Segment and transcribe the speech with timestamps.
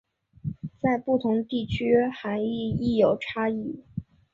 [0.81, 3.83] 在不同地区涵义亦有差异。